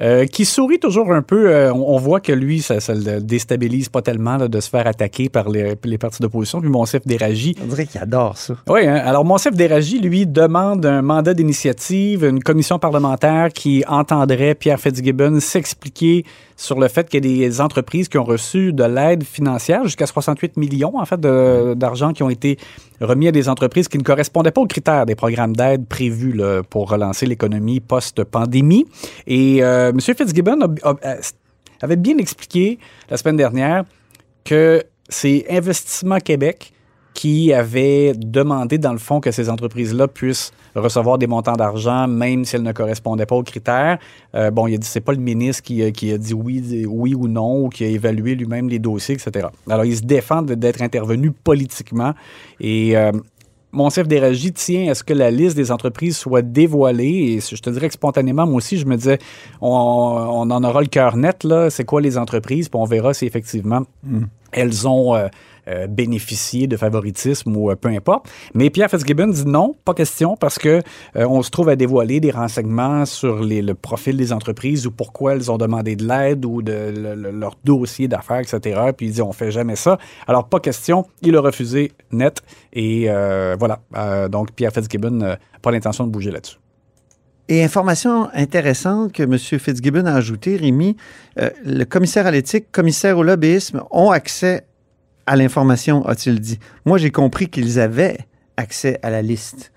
euh, 0.00 0.26
qui 0.26 0.44
sourit 0.44 0.78
toujours 0.78 1.10
un 1.12 1.22
peu, 1.22 1.48
euh, 1.48 1.72
on, 1.72 1.96
voit 1.96 2.20
que 2.20 2.32
lui, 2.32 2.60
ça, 2.60 2.80
ça 2.80 2.94
le 2.94 3.20
déstabilise 3.20 3.88
pas 3.88 4.02
tellement 4.02 4.36
là, 4.36 4.46
de 4.46 4.60
se 4.60 4.68
faire 4.68 4.86
attaquer 4.86 5.30
par 5.30 5.48
les, 5.48 5.74
les 5.84 5.98
partis 5.98 6.20
d'opposition. 6.20 6.60
Puis 6.60 6.68
Monsef 6.68 7.06
Déragi. 7.06 7.56
On 7.62 7.66
dirait 7.66 7.86
qu'il 7.86 8.00
adore 8.00 8.36
ça. 8.36 8.54
Oui, 8.68 8.86
hein, 8.86 9.00
alors 9.04 9.24
Monsef 9.24 9.54
Déragi, 9.54 9.98
lui, 9.98 10.26
demande 10.26 10.84
un 10.84 11.00
mandat 11.00 11.32
d'initiative, 11.32 12.24
une 12.24 12.42
commission 12.42 12.78
parlementaire 12.78 13.48
qui 13.48 13.84
entendrait 13.88 14.54
Pierre 14.54 14.78
Fitzgibbon 14.78 15.40
s'expliquer 15.40 16.24
sur 16.56 16.80
le 16.80 16.88
fait 16.88 17.08
qu'il 17.08 17.24
y 17.26 17.44
a 17.44 17.48
des 17.48 17.60
entreprises 17.60 18.08
qui 18.08 18.18
ont 18.18 18.24
reçu 18.24 18.72
de 18.72 18.84
l'aide 18.84 19.24
financière, 19.24 19.84
jusqu'à 19.84 20.06
68 20.06 20.56
millions, 20.56 20.98
en 20.98 21.04
fait, 21.04 21.20
d'argent 21.20 22.12
qui 22.12 22.22
ont 22.22 22.30
été 22.30 22.58
remis 23.00 23.28
à 23.28 23.32
des 23.32 23.48
entreprises 23.48 23.88
qui 23.88 23.98
ne 23.98 24.02
correspondaient 24.02 24.50
pas 24.50 24.62
aux 24.62 24.66
critères 24.66 25.04
des 25.04 25.14
programmes 25.14 25.54
d'aide 25.54 25.86
prévus 25.86 26.32
là, 26.32 26.62
pour 26.62 26.88
relancer 26.88 27.26
l'économie 27.26 27.80
post-pandémie. 27.80 28.86
Et 29.26 29.62
euh, 29.62 29.85
M. 29.90 30.00
Fitzgibbon 30.00 30.58
avait 31.82 31.96
bien 31.96 32.18
expliqué 32.18 32.78
la 33.10 33.16
semaine 33.16 33.36
dernière 33.36 33.84
que 34.44 34.82
c'est 35.08 35.44
Investissement 35.50 36.18
Québec 36.18 36.72
qui 37.14 37.50
avait 37.54 38.12
demandé, 38.14 38.76
dans 38.76 38.92
le 38.92 38.98
fond, 38.98 39.20
que 39.20 39.30
ces 39.30 39.48
entreprises-là 39.48 40.06
puissent 40.06 40.52
recevoir 40.74 41.16
des 41.16 41.26
montants 41.26 41.54
d'argent, 41.56 42.06
même 42.06 42.44
si 42.44 42.56
elles 42.56 42.62
ne 42.62 42.72
correspondaient 42.72 43.24
pas 43.24 43.36
aux 43.36 43.42
critères. 43.42 43.98
Euh, 44.34 44.50
bon, 44.50 44.66
il 44.66 44.74
a 44.74 44.76
dit, 44.76 44.86
c'est 44.86 45.00
pas 45.00 45.12
le 45.12 45.18
ministre 45.18 45.62
qui, 45.62 45.82
a- 45.82 45.90
qui 45.92 46.12
a 46.12 46.18
dit 46.18 46.34
oui, 46.34 46.84
oui 46.86 47.14
ou 47.14 47.26
non, 47.26 47.64
ou 47.64 47.68
qui 47.70 47.84
a 47.84 47.86
évalué 47.88 48.34
lui-même 48.34 48.68
les 48.68 48.78
dossiers, 48.78 49.14
etc. 49.14 49.46
Alors, 49.70 49.86
il 49.86 49.96
se 49.96 50.02
défend 50.02 50.42
d'être 50.42 50.82
intervenu 50.82 51.30
politiquement. 51.30 52.12
Et 52.60 52.94
euh, 52.98 53.12
Monsef 53.76 54.08
Déragi 54.08 54.52
tient 54.52 54.90
à 54.90 54.94
ce 54.94 55.04
que 55.04 55.12
la 55.12 55.30
liste 55.30 55.56
des 55.56 55.70
entreprises 55.70 56.16
soit 56.16 56.42
dévoilée. 56.42 57.36
Et 57.36 57.40
je 57.40 57.60
te 57.60 57.70
dirais 57.70 57.88
que 57.88 57.94
spontanément, 57.94 58.46
moi 58.46 58.56
aussi, 58.56 58.78
je 58.78 58.86
me 58.86 58.96
disais, 58.96 59.18
on, 59.60 59.68
on 59.68 60.50
en 60.50 60.64
aura 60.64 60.80
le 60.80 60.86
cœur 60.86 61.16
net, 61.16 61.44
là. 61.44 61.70
C'est 61.70 61.84
quoi 61.84 62.00
les 62.00 62.16
entreprises? 62.16 62.68
Puis 62.68 62.80
on 62.80 62.86
verra 62.86 63.14
si 63.14 63.26
effectivement 63.26 63.82
elles 64.52 64.88
ont 64.88 65.14
euh, 65.14 65.28
euh, 65.68 65.86
bénéficié 65.86 66.66
de 66.66 66.76
favoritisme 66.76 67.56
ou 67.56 67.70
euh, 67.70 67.76
peu 67.76 67.88
importe. 67.88 68.28
Mais 68.54 68.70
Pierre 68.70 68.90
Fitzgibbon 68.90 69.28
dit 69.28 69.44
non, 69.46 69.74
pas 69.84 69.94
question, 69.94 70.36
parce 70.36 70.58
que 70.58 70.80
euh, 71.16 71.26
on 71.28 71.42
se 71.42 71.50
trouve 71.50 71.68
à 71.68 71.76
dévoiler 71.76 72.20
des 72.20 72.30
renseignements 72.30 73.04
sur 73.06 73.40
les- 73.42 73.62
le 73.62 73.74
profil 73.74 74.16
des 74.16 74.32
entreprises 74.32 74.86
ou 74.86 74.90
pourquoi 74.90 75.34
elles 75.34 75.50
ont 75.50 75.58
demandé 75.58 75.96
de 75.96 76.06
l'aide 76.06 76.44
ou 76.44 76.62
de 76.62 76.72
le- 76.94 77.14
le- 77.14 77.30
leur 77.30 77.56
dossier 77.64 78.08
d'affaires, 78.08 78.40
etc. 78.40 78.80
Puis 78.96 79.06
il 79.06 79.12
dit 79.12 79.22
on 79.22 79.32
fait 79.32 79.50
jamais 79.50 79.76
ça. 79.76 79.98
Alors 80.26 80.48
pas 80.48 80.60
question, 80.60 81.06
il 81.22 81.36
a 81.36 81.40
refusé 81.40 81.92
net 82.12 82.42
et 82.72 83.08
voilà. 83.58 83.80
Donc 84.28 84.52
Pierre 84.52 84.72
Fitzgibbon 84.72 85.10
n'a 85.10 85.38
pas 85.62 85.70
l'intention 85.70 86.06
de 86.06 86.10
bouger 86.12 86.30
là-dessus. 86.30 86.56
Et 87.48 87.62
information 87.62 88.28
intéressante 88.34 89.12
que 89.12 89.22
M. 89.22 89.38
Fitzgibbon 89.38 90.06
a 90.06 90.14
ajoutée, 90.14 90.56
Rémi, 90.56 90.96
le 91.36 91.84
commissaire 91.84 92.26
à 92.26 92.30
l'éthique, 92.32 92.72
commissaire 92.72 93.18
au 93.18 93.22
lobbyisme 93.22 93.82
ont 93.92 94.10
accès 94.10 94.64
à 95.26 95.36
l'information, 95.36 96.04
a-t-il 96.06 96.40
dit. 96.40 96.58
Moi, 96.84 96.98
j'ai 96.98 97.10
compris 97.10 97.48
qu'ils 97.48 97.78
avaient 97.80 98.18
accès 98.56 98.98
à 99.02 99.10
la 99.10 99.22
liste. 99.22 99.72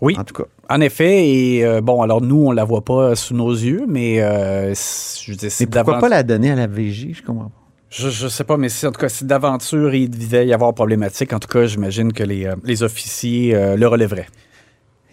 Oui. 0.00 0.16
En 0.18 0.24
tout 0.24 0.34
cas. 0.34 0.48
En 0.68 0.80
effet, 0.80 1.28
et 1.28 1.64
euh, 1.64 1.80
bon, 1.80 2.00
alors 2.02 2.22
nous, 2.22 2.46
on 2.46 2.52
la 2.52 2.64
voit 2.64 2.84
pas 2.84 3.16
sous 3.16 3.34
nos 3.34 3.52
yeux, 3.52 3.84
mais 3.88 4.22
euh, 4.22 4.68
je 4.70 5.34
c'est 5.48 5.60
Mais 5.60 5.66
pourquoi 5.66 5.98
pas 5.98 6.08
la 6.08 6.22
donner 6.22 6.50
à 6.50 6.54
la 6.54 6.66
VJ? 6.66 7.08
Je 7.12 7.22
comprends 7.22 7.46
pas. 7.46 7.60
Je, 7.90 8.08
je 8.08 8.28
sais 8.28 8.44
pas, 8.44 8.56
mais 8.56 8.68
si, 8.68 8.86
en 8.86 8.92
tout 8.92 9.00
cas, 9.00 9.08
si 9.08 9.24
d'aventure 9.24 9.94
il 9.94 10.08
devait 10.08 10.46
y 10.46 10.52
avoir 10.52 10.72
problématique, 10.72 11.32
en 11.32 11.40
tout 11.40 11.48
cas, 11.48 11.66
j'imagine 11.66 12.12
que 12.12 12.22
les, 12.22 12.46
euh, 12.46 12.54
les 12.64 12.84
officiers 12.84 13.52
euh, 13.54 13.76
le 13.76 13.88
relèveraient. 13.88 14.28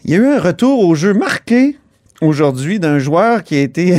Il 0.03 0.11
y 0.11 0.13
a 0.13 0.17
eu 0.17 0.27
un 0.27 0.39
retour 0.39 0.85
au 0.85 0.93
jeu 0.93 1.15
marqué 1.15 1.75
aujourd'hui 2.21 2.79
d'un 2.79 2.99
joueur 2.99 3.43
qui 3.43 3.55
a 3.55 3.61
été 3.61 3.97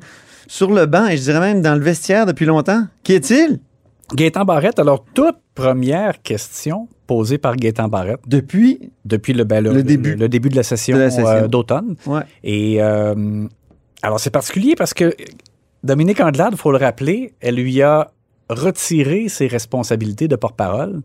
sur 0.46 0.70
le 0.70 0.86
banc 0.86 1.08
et 1.08 1.16
je 1.16 1.22
dirais 1.22 1.40
même 1.40 1.60
dans 1.60 1.74
le 1.74 1.80
vestiaire 1.80 2.24
depuis 2.24 2.46
longtemps. 2.46 2.86
Qui 3.02 3.14
est-il? 3.14 3.58
Gaétan 4.14 4.44
Barrette, 4.44 4.78
alors, 4.78 5.04
toute 5.14 5.36
première 5.54 6.22
question 6.22 6.88
posée 7.06 7.38
par 7.38 7.56
Gaétan 7.56 7.88
Barrette. 7.88 8.20
Depuis? 8.26 8.90
Depuis 9.04 9.32
le, 9.32 9.44
ben, 9.44 9.62
le, 9.62 9.72
Le 9.72 9.82
début. 9.82 10.14
le 10.16 10.28
début 10.28 10.48
de 10.48 10.56
la 10.56 10.62
session, 10.62 10.96
euh, 10.96 11.48
d'automne. 11.48 11.96
Ouais. 12.06 12.22
Et 12.44 12.82
euh, 12.82 13.46
alors, 14.02 14.18
c'est 14.20 14.30
particulier 14.30 14.74
parce 14.76 14.94
que 14.94 15.14
Dominique 15.84 16.20
Andelade, 16.20 16.50
il 16.52 16.58
faut 16.58 16.72
le 16.72 16.78
rappeler, 16.78 17.32
elle 17.40 17.56
lui 17.56 17.82
a 17.82 18.10
retiré 18.48 19.28
ses 19.28 19.46
responsabilités 19.46 20.28
de 20.28 20.36
porte-parole. 20.36 21.00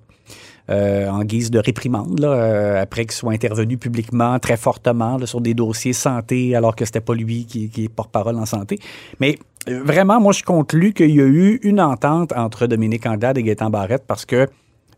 euh, 0.69 1.07
en 1.09 1.23
guise 1.23 1.51
de 1.51 1.59
réprimande, 1.59 2.19
là, 2.19 2.29
euh, 2.29 2.81
après 2.81 3.03
qu'il 3.05 3.11
soit 3.13 3.31
intervenu 3.33 3.77
publiquement 3.77 4.39
très 4.39 4.57
fortement 4.57 5.17
là, 5.19 5.27
sur 5.27 5.39
des 5.39 5.53
dossiers 5.53 5.93
santé, 5.93 6.55
alors 6.55 6.75
que 6.75 6.85
c'était 6.85 7.01
pas 7.01 7.13
lui 7.13 7.45
qui, 7.45 7.69
qui 7.69 7.83
est 7.85 7.89
porte-parole 7.89 8.35
en 8.37 8.45
santé. 8.47 8.79
Mais 9.19 9.37
vraiment, 9.67 10.19
moi, 10.19 10.33
je 10.33 10.43
conclus 10.43 10.93
qu'il 10.93 11.11
y 11.15 11.21
a 11.21 11.25
eu 11.25 11.59
une 11.63 11.81
entente 11.81 12.31
entre 12.35 12.67
Dominique 12.67 13.05
Anglade 13.05 13.37
et 13.37 13.43
Gaétan 13.43 13.69
Barrette 13.69 14.03
parce 14.07 14.25
que 14.25 14.47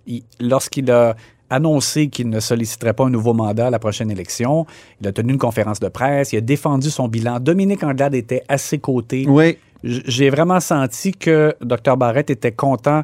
il- 0.06 0.24
lorsqu'il 0.40 0.90
a 0.92 1.16
annoncé 1.50 2.10
qu'il 2.10 2.30
ne 2.30 2.40
solliciterait 2.42 2.94
pas 2.94 3.06
un 3.06 3.10
nouveau 3.10 3.34
mandat 3.34 3.68
à 3.68 3.70
la 3.70 3.80
prochaine 3.80 4.12
élection, 4.12 4.66
il 5.02 5.08
a 5.08 5.12
tenu 5.14 5.32
une 5.34 5.38
conférence 5.40 5.80
de 5.80 5.88
presse, 5.88 6.34
il 6.34 6.38
a 6.38 6.42
défendu 6.42 6.90
son 6.90 7.08
bilan. 7.08 7.40
Dominique 7.40 7.84
Anglade 7.84 8.16
était 8.16 8.44
à 8.50 8.58
ses 8.58 8.80
côtés. 8.80 9.26
Oui. 9.28 9.58
J'ai 9.84 10.30
vraiment 10.30 10.60
senti 10.60 11.12
que 11.14 11.56
Dr 11.62 11.96
Barrett 11.96 12.30
était 12.30 12.52
content 12.52 13.04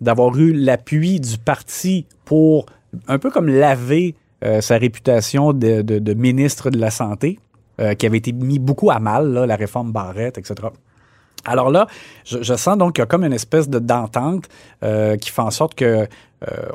d'avoir 0.00 0.36
eu 0.38 0.52
l'appui 0.52 1.20
du 1.20 1.38
parti 1.38 2.04
pour 2.24 2.66
un 3.08 3.18
peu 3.18 3.30
comme 3.30 3.48
laver 3.48 4.14
euh, 4.44 4.60
sa 4.60 4.76
réputation 4.78 5.52
de, 5.52 5.82
de- 5.82 5.98
de 5.98 6.14
ministre 6.14 6.70
de 6.70 6.78
la 6.78 6.90
Santé, 6.90 7.38
euh, 7.80 7.94
qui 7.94 8.06
avait 8.06 8.18
été 8.18 8.32
mis 8.32 8.58
beaucoup 8.58 8.90
à 8.90 8.98
mal, 8.98 9.30
là, 9.32 9.46
la 9.46 9.54
réforme 9.56 9.92
Barrett, 9.92 10.36
etc. 10.38 10.54
Alors 11.50 11.70
là, 11.70 11.88
je, 12.24 12.54
sens 12.54 12.78
donc 12.78 12.94
qu'il 12.94 13.02
y 13.02 13.04
a 13.04 13.06
comme 13.06 13.24
une 13.24 13.32
espèce 13.32 13.68
de 13.68 13.80
d'entente 13.80 14.48
euh, 14.84 15.16
qui 15.16 15.30
fait 15.30 15.42
en 15.42 15.50
sorte 15.50 15.74
que 15.74 15.84
euh, 15.84 16.06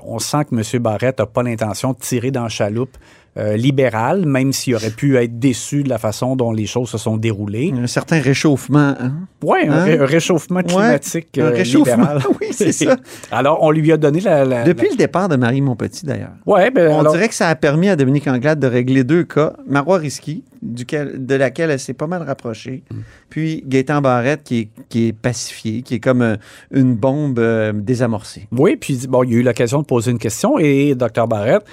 on 0.04 0.20
sent 0.20 0.46
que 0.46 0.56
M. 0.56 0.82
Barrett 0.84 1.18
n'a 1.18 1.26
pas 1.26 1.44
l'intention 1.44 1.94
de 1.94 1.98
tirer 1.98 2.30
dans 2.30 2.44
la 2.44 2.50
chaloupe 2.50 2.98
euh, 3.38 3.58
libérale, 3.58 4.26
même 4.26 4.54
s'il 4.54 4.76
aurait 4.76 4.92
pu 4.92 5.18
être 5.18 5.40
déçu 5.40 5.84
de 5.84 5.90
la 5.90 5.98
façon 5.98 6.36
dont 6.36 6.52
les 6.54 6.66
choses 6.66 6.90
se 6.90 6.98
sont 6.98 7.18
déroulées. 7.18 7.74
Un 7.76 7.88
certain 7.88 8.22
réchauffement. 8.22 8.96
hein? 9.00 9.14
Oui, 9.44 9.60
un, 9.68 9.72
Hein? 9.74 9.84
ré- 9.84 10.00
un 10.00 10.06
réchauffement 10.06 10.62
climatique 10.62 11.28
Ouais, 11.36 11.44
un 11.44 11.48
euh, 11.48 11.50
réchauffement, 11.50 11.96
libéral. 11.96 12.22
oui, 12.42 12.48
c'est 12.52 12.72
ça. 12.72 12.96
Alors, 13.32 13.60
on 13.62 13.72
lui 13.72 13.92
a 13.92 13.98
donné 13.98 14.22
la... 14.22 14.46
la- 14.46 14.64
Depuis 14.64 14.86
la- 14.86 14.92
le 14.92 14.98
départ 14.98 15.28
de 15.30 15.36
Marie 15.36 15.62
Montpetit, 15.62 16.06
d'ailleurs. 16.06 16.32
Ouais, 16.46 16.72
ben, 16.72 16.92
On 16.94 17.00
alors- 17.02 17.14
dirait 17.14 17.28
que 17.28 17.36
ça 17.36 17.50
a 17.50 17.56
permis 17.56 17.90
à 17.90 17.96
Dominique 17.96 18.28
Anglade 18.28 18.60
de 18.60 18.68
régler 18.68 19.04
deux 19.04 19.24
cas. 19.26 19.54
Marois 19.68 19.98
Risky, 19.98 20.44
duquel, 20.62 21.26
de 21.26 21.36
laquelle 21.36 21.70
elle 21.72 21.80
s'est 21.80 21.94
pas 21.94 22.08
mal 22.08 22.24
rapprochée. 22.24 22.84
Mm. 22.90 22.96
Puis 23.30 23.64
Gaétan 23.68 24.02
Barrette, 24.02 24.44
qui 24.44 24.60
est, 24.60 24.70
qui 24.88 25.08
est 25.08 25.14
pacifié, 25.14 25.82
qui 25.82 25.96
est 25.96 26.00
comme 26.00 26.22
euh, 26.22 26.38
une 26.72 26.96
bombe 26.96 27.40
euh, 27.40 27.74
désamorcée. 27.74 28.48
Oui, 28.52 28.78
puis 28.78 29.08
bon, 29.10 29.24
il 29.24 29.32
y 29.34 29.36
a 29.36 29.40
eu 29.40 29.44
l'occasion 29.44 29.82
de 29.82 29.86
poser 29.86 30.12
une 30.12 30.20
question 30.20 30.58
et 30.58 30.96
Dr 30.96 31.28
Barrett 31.28 31.64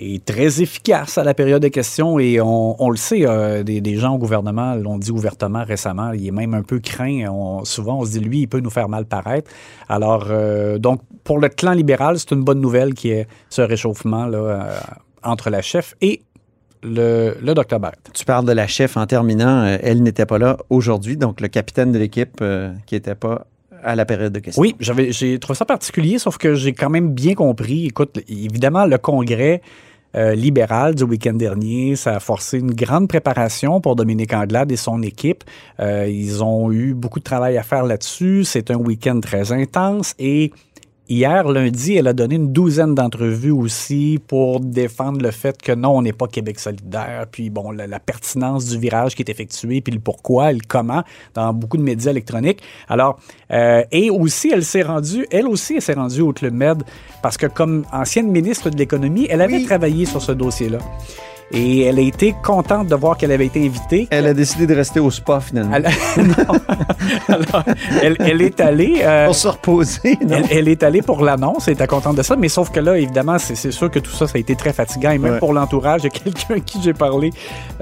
est 0.00 0.24
très 0.24 0.62
efficace 0.62 1.18
à 1.18 1.24
la 1.24 1.34
période 1.34 1.62
de 1.62 1.68
questions 1.68 2.18
et 2.18 2.40
on, 2.40 2.82
on 2.82 2.90
le 2.90 2.96
sait, 2.96 3.26
euh, 3.26 3.62
des, 3.62 3.80
des 3.80 3.96
gens 3.96 4.14
au 4.14 4.18
gouvernement 4.18 4.74
l'ont 4.74 4.98
dit 4.98 5.10
ouvertement 5.10 5.64
récemment, 5.64 6.12
il 6.12 6.26
est 6.26 6.30
même 6.30 6.54
un 6.54 6.62
peu 6.62 6.78
craint. 6.80 7.28
On- 7.30 7.64
souvent, 7.64 7.98
on 8.00 8.04
se 8.04 8.12
dit, 8.12 8.20
lui, 8.20 8.40
il 8.40 8.46
peut 8.48 8.60
nous 8.60 8.70
faire 8.70 8.88
mal 8.88 9.04
paraître. 9.04 9.50
Alors, 9.88 10.26
euh, 10.30 10.78
donc, 10.78 11.00
pour 11.24 11.38
le 11.38 11.48
clan 11.48 11.72
libéral, 11.72 12.18
c'est 12.18 12.30
une 12.32 12.42
bonne 12.42 12.60
nouvelle 12.60 12.94
qui 12.94 13.10
est 13.10 13.26
ce 13.50 13.62
réchauffement 13.62 14.26
là, 14.26 14.38
euh, 14.38 14.78
entre 15.22 15.50
la 15.50 15.60
chef 15.62 15.94
et 16.00 16.22
le, 16.82 17.36
le 17.42 17.52
Dr 17.54 17.78
Barrett. 17.78 18.00
Tu 18.14 18.24
parles 18.24 18.46
de 18.46 18.52
la 18.52 18.66
chef 18.66 18.96
en 18.96 19.06
terminant. 19.06 19.64
Elle 19.82 20.02
n'était 20.02 20.24
pas 20.26 20.38
là 20.38 20.56
aujourd'hui, 20.70 21.16
donc 21.18 21.40
le 21.42 21.48
capitaine 21.48 21.92
de 21.92 21.98
l'équipe 21.98 22.42
qui 22.86 22.94
n'était 22.94 23.14
pas 23.14 23.46
à 23.82 23.94
la 23.96 24.04
période 24.04 24.32
de 24.32 24.38
questions. 24.40 24.60
Oui, 24.60 24.74
j'avais, 24.80 25.10
j'ai 25.12 25.38
trouvé 25.38 25.56
ça 25.56 25.64
particulier, 25.64 26.18
sauf 26.18 26.36
que 26.38 26.54
j'ai 26.54 26.72
quand 26.72 26.90
même 26.90 27.10
bien 27.12 27.34
compris. 27.34 27.86
Écoute, 27.86 28.18
évidemment, 28.28 28.84
le 28.86 28.98
congrès 28.98 29.62
euh, 30.16 30.34
libéral 30.34 30.94
du 30.94 31.04
week-end 31.04 31.34
dernier, 31.34 31.94
ça 31.94 32.16
a 32.16 32.20
forcé 32.20 32.58
une 32.58 32.72
grande 32.72 33.08
préparation 33.08 33.80
pour 33.80 33.94
Dominique 33.96 34.32
Anglade 34.32 34.72
et 34.72 34.76
son 34.76 35.02
équipe. 35.02 35.44
Euh, 35.78 36.08
ils 36.08 36.42
ont 36.42 36.72
eu 36.72 36.94
beaucoup 36.94 37.20
de 37.20 37.24
travail 37.24 37.56
à 37.56 37.62
faire 37.62 37.84
là-dessus. 37.84 38.44
C'est 38.44 38.70
un 38.70 38.76
week-end 38.76 39.20
très 39.20 39.52
intense 39.52 40.14
et 40.18 40.52
Hier, 41.12 41.42
lundi, 41.48 41.96
elle 41.96 42.06
a 42.06 42.12
donné 42.12 42.36
une 42.36 42.52
douzaine 42.52 42.94
d'entrevues 42.94 43.50
aussi 43.50 44.20
pour 44.28 44.60
défendre 44.60 45.20
le 45.20 45.32
fait 45.32 45.60
que 45.60 45.72
non, 45.72 45.96
on 45.96 46.02
n'est 46.02 46.12
pas 46.12 46.28
Québec 46.28 46.60
solidaire, 46.60 47.26
puis 47.28 47.50
bon, 47.50 47.72
la, 47.72 47.88
la, 47.88 47.98
pertinence 47.98 48.66
du 48.66 48.78
virage 48.78 49.16
qui 49.16 49.22
est 49.22 49.28
effectué, 49.28 49.80
puis 49.80 49.92
le 49.92 49.98
pourquoi, 49.98 50.52
le 50.52 50.60
comment, 50.68 51.02
dans 51.34 51.52
beaucoup 51.52 51.78
de 51.78 51.82
médias 51.82 52.12
électroniques. 52.12 52.62
Alors, 52.88 53.18
euh, 53.50 53.82
et 53.90 54.08
aussi, 54.08 54.52
elle 54.54 54.64
s'est 54.64 54.82
rendue, 54.82 55.26
elle 55.32 55.48
aussi, 55.48 55.74
elle 55.74 55.82
s'est 55.82 55.94
rendue 55.94 56.20
au 56.20 56.32
Club 56.32 56.54
Med, 56.54 56.84
parce 57.24 57.36
que 57.36 57.46
comme 57.46 57.84
ancienne 57.92 58.30
ministre 58.30 58.70
de 58.70 58.78
l'économie, 58.78 59.26
elle 59.28 59.40
avait 59.40 59.56
oui. 59.56 59.64
travaillé 59.64 60.06
sur 60.06 60.22
ce 60.22 60.30
dossier-là. 60.30 60.78
Et 61.52 61.82
elle 61.82 61.98
a 61.98 62.02
été 62.02 62.34
contente 62.42 62.86
de 62.86 62.94
voir 62.94 63.16
qu'elle 63.16 63.32
avait 63.32 63.46
été 63.46 63.64
invitée. 63.64 64.06
Elle 64.10 64.26
a 64.26 64.34
décidé 64.34 64.66
de 64.66 64.74
rester 64.74 65.00
au 65.00 65.10
spa 65.10 65.40
finalement. 65.40 65.74
Elle, 65.74 65.86
Alors, 67.28 67.64
elle, 68.02 68.16
elle, 68.20 68.42
est 68.42 68.60
allée. 68.60 69.00
Euh, 69.02 69.26
pour 69.26 69.34
se 69.34 69.48
reposer. 69.48 70.16
Elle, 70.20 70.44
elle, 70.50 70.68
est 70.68 70.82
allée 70.82 71.02
pour 71.02 71.24
l'annonce. 71.24 71.66
Elle 71.66 71.74
était 71.74 71.86
contente 71.86 72.16
de 72.16 72.22
ça. 72.22 72.36
Mais 72.36 72.48
sauf 72.48 72.70
que 72.70 72.78
là, 72.78 72.96
évidemment, 72.96 73.38
c'est 73.38 73.72
sûr 73.72 73.90
que 73.90 73.98
tout 73.98 74.12
ça, 74.12 74.26
ça 74.28 74.36
a 74.36 74.38
été 74.38 74.54
très 74.54 74.72
fatigant. 74.72 75.10
Et 75.10 75.18
même 75.18 75.34
ouais. 75.34 75.38
pour 75.38 75.52
l'entourage, 75.52 76.02
il 76.02 76.04
y 76.04 76.06
a 76.06 76.10
quelqu'un 76.10 76.54
à 76.54 76.60
qui 76.64 76.80
j'ai 76.82 76.94
parlé 76.94 77.30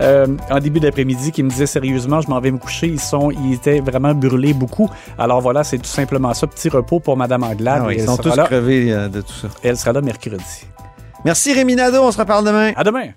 euh, 0.00 0.26
en 0.50 0.60
début 0.60 0.80
d'après-midi 0.80 1.30
qui 1.32 1.42
me 1.42 1.50
disait 1.50 1.66
sérieusement, 1.66 2.20
je 2.20 2.28
m'en 2.28 2.40
vais 2.40 2.50
me 2.50 2.58
coucher. 2.58 2.86
Ils, 2.86 3.00
sont, 3.00 3.30
ils 3.30 3.54
étaient 3.54 3.80
vraiment 3.80 4.14
brûlés 4.14 4.54
beaucoup. 4.54 4.88
Alors 5.18 5.40
voilà, 5.42 5.62
c'est 5.62 5.78
tout 5.78 5.84
simplement 5.84 6.32
ça. 6.32 6.46
Petit 6.46 6.70
repos 6.70 7.00
pour 7.00 7.16
Mme 7.16 7.42
Anglade. 7.42 7.82
Ah 7.86 7.92
ils 7.92 8.02
sont 8.02 8.16
tous 8.16 8.34
là. 8.34 8.44
crevés 8.44 8.92
euh, 8.92 9.08
de 9.08 9.20
tout 9.20 9.32
ça. 9.32 9.48
Elle 9.62 9.76
sera 9.76 9.92
là 9.92 10.00
mercredi. 10.00 10.66
Merci 11.24 11.52
Rémi 11.52 11.74
Nadeau. 11.74 12.02
On 12.02 12.12
se 12.12 12.18
reparle 12.18 12.46
demain. 12.46 12.72
À 12.76 12.84
demain. 12.84 13.08